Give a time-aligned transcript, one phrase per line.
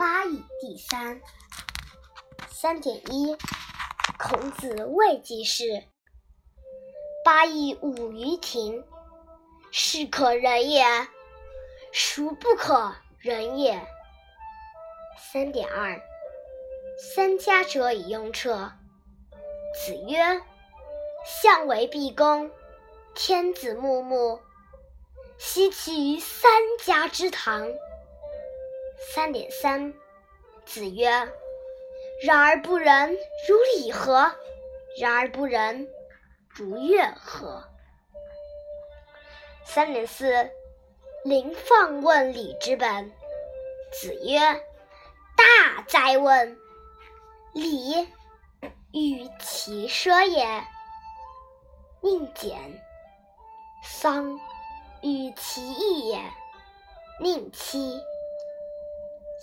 [0.00, 1.20] 八义第三。
[2.48, 3.36] 三点一，
[4.18, 5.84] 孔子未记事。
[7.22, 8.82] 八义五于庭，
[9.70, 10.86] 是可忍也，
[11.92, 13.86] 孰不可忍也？
[15.18, 16.00] 三点二，
[17.14, 18.72] 三家者以用车。
[19.84, 20.40] 子曰：
[21.26, 22.50] 相为毕恭，
[23.14, 24.40] 天子穆穆，
[25.36, 26.50] 奚其于三
[26.82, 27.70] 家之堂？
[29.08, 29.94] 三点三，
[30.66, 31.08] 子曰
[32.22, 33.16] ：“然而不仁，
[33.48, 34.30] 如礼何？
[35.00, 35.88] 然而不仁，
[36.48, 37.64] 如乐何？”
[39.64, 40.50] 三点四，
[41.24, 43.10] 临放问礼之本。
[43.90, 44.38] 子曰
[45.34, 46.56] ：“大哉问！
[47.52, 48.06] 礼，
[48.92, 50.62] 与其奢也，
[52.00, 52.52] 宁俭；
[53.82, 54.38] 丧，
[55.02, 56.20] 与其义也，
[57.18, 57.98] 宁戚。”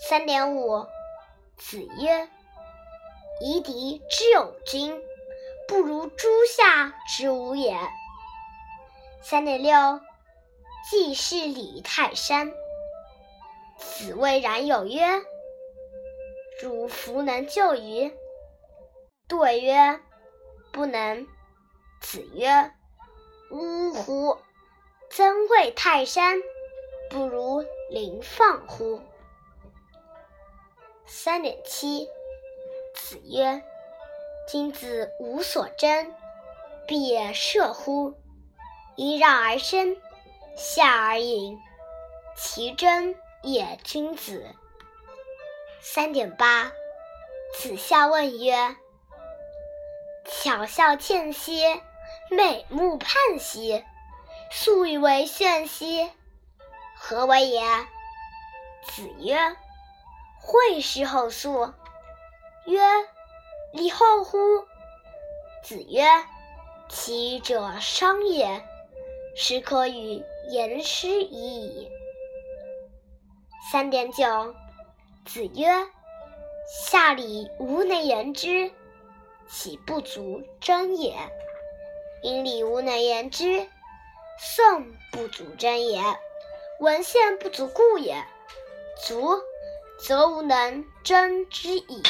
[0.00, 0.86] 三点五，
[1.56, 2.28] 子曰
[3.42, 5.02] ：“夷狄之有君，
[5.66, 7.76] 不如诸夏之无也。”
[9.22, 10.00] 三点六，
[10.88, 12.52] 季氏礼于泰山。
[13.76, 15.02] 子谓冉有曰
[16.62, 18.16] ：“汝弗能就于？”
[19.28, 20.00] 对曰
[20.72, 21.26] ：“不能。”
[22.00, 22.72] 子曰
[23.50, 24.38] ：“呜呼！
[25.10, 26.38] 曾谓泰山，
[27.10, 29.00] 不如临放乎？”
[31.10, 32.06] 三点七，
[32.94, 33.62] 子曰
[34.46, 36.14] ：“君子无所争，
[36.86, 38.14] 必也射乎！
[38.94, 39.96] 揖让而生，
[40.54, 41.58] 下而饮，
[42.36, 44.54] 其争也君子。”
[45.80, 46.70] 三点八，
[47.54, 48.76] 子夏问曰
[50.30, 51.64] ：“巧笑倩兮，
[52.30, 53.82] 美目盼兮，
[54.52, 56.10] 素以为绚兮，
[56.94, 57.62] 何为也？”
[58.92, 59.56] 子曰。
[60.50, 61.74] 会师后素，
[62.64, 62.80] 曰
[63.70, 64.38] ：“礼后乎？”
[65.62, 66.02] 子曰
[66.88, 68.64] ：“其者商也，
[69.36, 71.90] 始可与言师已矣。”
[73.70, 74.54] 三点九，
[75.26, 75.68] 子曰
[76.88, 78.70] ：“下礼无能言之，
[79.50, 81.14] 岂不足争也？
[82.22, 83.68] 殷礼无能言之，
[84.38, 86.02] 宋不足争也，
[86.80, 88.24] 文献不足故也。
[89.06, 89.38] 足。”
[89.98, 92.02] 则无能争之矣。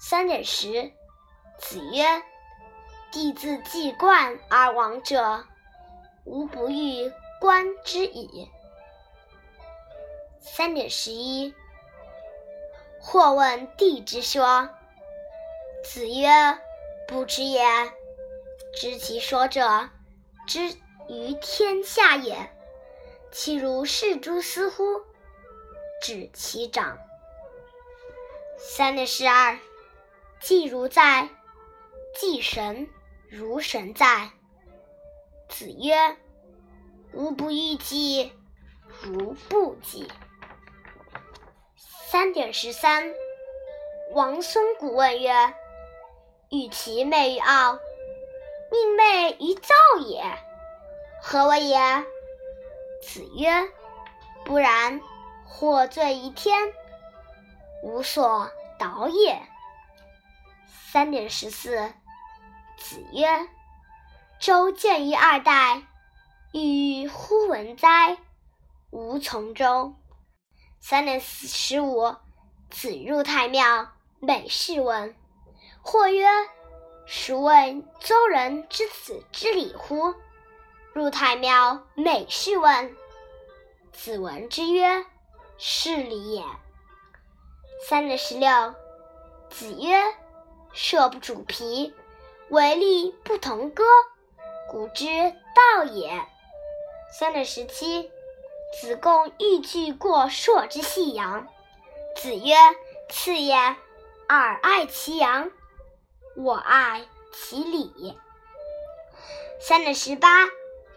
[0.00, 0.92] 三点十，
[1.58, 2.22] 子曰
[3.12, 5.44] ：“弟自既冠而亡者，
[6.24, 8.50] 吾不欲观之矣。”
[10.40, 11.54] 三点十一，
[13.00, 14.68] 或问帝之说。
[15.84, 16.28] 子曰
[17.06, 17.62] ：“不知也。
[18.74, 19.88] 知其说者，
[20.46, 20.74] 知
[21.08, 22.50] 于天下也。
[23.30, 24.82] 其如是诸斯乎？”
[26.00, 26.98] 指其长。
[28.56, 29.58] 三点十二，
[30.40, 31.28] 祭如在，
[32.14, 32.88] 祭神
[33.28, 34.30] 如神在。
[35.48, 36.16] 子曰
[37.12, 38.32] ：“吾不欲祭，
[39.02, 40.10] 如不祭。”
[42.08, 43.14] 三点十三，
[44.12, 45.54] 王孙谷问曰
[46.50, 47.78] ：“与其媚于傲，
[48.70, 49.74] 宁媚于躁
[50.06, 50.22] 也，
[51.22, 51.78] 何为也？”
[53.02, 53.68] 子曰
[54.44, 55.00] ：“不然。”
[55.52, 56.72] 或醉于天，
[57.82, 59.42] 无所导也。
[60.68, 61.92] 三点十四，
[62.78, 63.48] 子曰
[64.40, 65.82] ：“周见于二代，
[66.52, 68.16] 欲乎文哉？
[68.90, 69.96] 无从周。”
[70.80, 72.14] 三点十五，
[72.70, 73.88] 子入太庙，
[74.20, 75.14] 每事问。
[75.82, 76.26] 或曰
[77.06, 80.14] ：“孰谓周人之子之礼乎？”
[80.94, 82.96] 入太庙，每事问。
[83.92, 85.04] 子闻之曰。
[85.62, 86.42] 是礼也。
[87.86, 88.74] 三点十六，
[89.50, 89.94] 子曰
[90.72, 91.94] ：“射不主皮，
[92.48, 93.84] 为利不同歌，
[94.70, 96.18] 古之道也。”
[97.12, 98.10] 三点十七，
[98.80, 101.46] 子贡欲拒过朔之细阳。
[102.16, 102.54] 子曰
[103.12, 105.50] ：“次也，尔爱其阳，
[106.36, 107.04] 我爱
[107.34, 108.18] 其礼。”
[109.60, 110.46] 三点十八，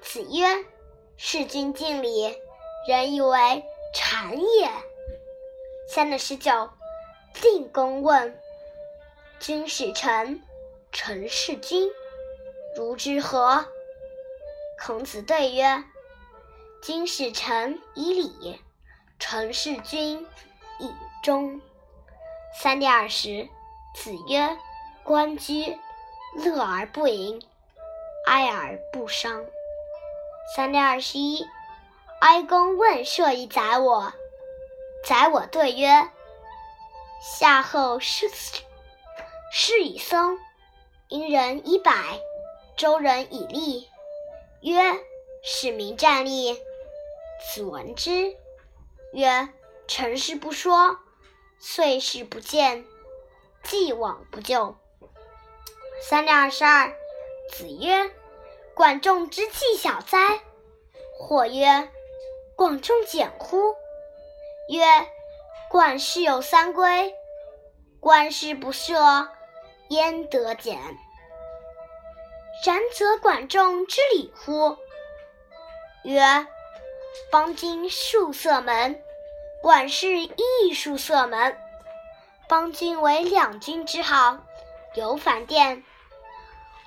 [0.01, 0.63] 子曰
[1.17, 2.33] ：“事君敬礼，
[2.87, 4.69] 人以为。”谄也。
[5.87, 6.69] 三点十九，
[7.35, 8.39] 定公问
[9.39, 10.41] ：“君使臣，
[10.91, 11.89] 臣事君，
[12.75, 13.65] 如之何？”
[14.83, 15.83] 孔子对曰
[16.81, 18.61] ：“君使臣以礼，
[19.19, 20.25] 臣事君
[20.79, 20.91] 以
[21.23, 21.61] 忠。”
[22.59, 23.47] 三点二十，
[23.95, 24.57] 子曰
[25.03, 25.77] ：“关雎，
[26.35, 27.41] 乐而不淫，
[28.27, 29.45] 哀而不伤。”
[30.55, 31.45] 三点二十一。
[32.25, 34.13] 哀公问射以宰我。
[35.03, 36.09] 宰我对曰
[37.21, 38.31] ：“夏后师
[39.51, 40.39] 师以松，
[41.09, 41.91] 殷人以柏，
[42.77, 43.89] 周人以栗。”
[44.63, 44.79] 曰
[45.43, 46.57] ：“使民战立。”
[47.51, 48.33] 子闻之
[49.11, 49.49] 曰
[49.85, 50.99] ：“成事不说，
[51.59, 52.85] 遂事不见，
[53.63, 54.77] 既往不咎。”
[56.07, 56.89] 三点二十二。
[57.51, 58.09] 子曰
[58.73, 60.39] ：“管仲之器小哉？”
[61.19, 61.91] 或曰
[62.63, 63.75] ：“管仲简乎？”
[64.71, 64.85] 曰
[65.69, 67.13] ：“管氏有三规，
[67.99, 69.27] 官事不赦，
[69.89, 70.79] 焉得简？
[72.65, 74.77] 然则管仲之礼乎？”
[76.05, 76.21] 曰
[77.29, 79.03] ：“方今数色门，
[79.61, 81.57] 管氏亦数色门。
[82.47, 84.37] 邦君为两军之好，
[84.95, 85.83] 有反殿。”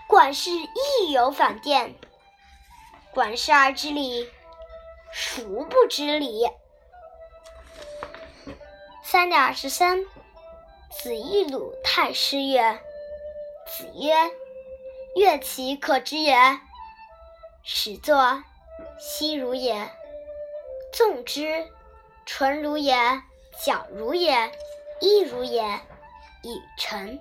[0.09, 1.97] 管氏亦有反殿，
[3.13, 4.31] 管氏儿之礼，
[5.19, 6.47] 孰不知礼？
[9.03, 10.05] 三点二十三。
[10.91, 12.79] 子义鲁太师曰
[13.67, 14.15] ：“子曰：
[15.15, 16.37] 乐其可知也。
[17.65, 18.43] 始作，
[18.99, 19.89] 息如也；
[20.93, 21.67] 纵之，
[22.27, 22.95] 纯如也，
[23.65, 24.53] 矫如也，
[25.01, 25.63] 亦如也，
[26.43, 27.19] 以成。”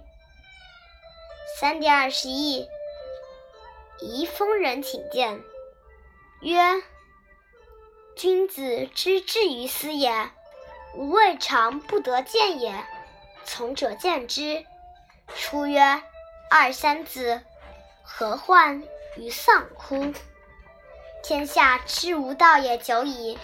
[1.58, 2.68] 三点二十一。
[4.02, 5.42] 宜丰人请见，
[6.42, 6.60] 曰
[8.16, 10.30] ：“君子之至于斯也，
[10.96, 12.86] 吾未尝不得见也。
[13.44, 14.66] 从者见之。
[15.36, 15.82] 出曰
[16.50, 17.42] ：‘二三子，
[18.04, 18.84] 何患
[19.18, 20.14] 于丧乎？
[21.24, 23.38] 天下之无道也久矣，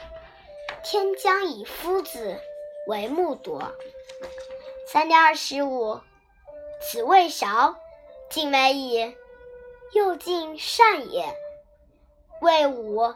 [0.84, 2.40] 天将以夫子
[2.88, 3.74] 为木铎。’
[4.88, 6.00] 三点二十五。
[6.82, 7.76] 子谓韶，
[8.30, 9.16] 敬美矣。”
[9.94, 11.36] 又敬善也，
[12.40, 13.14] 谓吾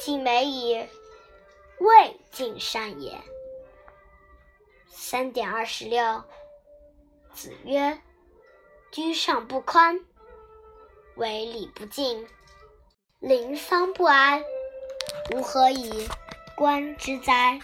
[0.00, 0.74] 敬美矣，
[1.78, 3.20] 未尽善也。
[4.86, 6.22] 三点二十六。
[7.32, 8.00] 子曰
[8.90, 10.00] ：“居上不宽，
[11.16, 12.26] 为礼不敬，
[13.18, 14.42] 临丧不安，
[15.34, 16.08] 吾何以
[16.56, 17.60] 观之哉？”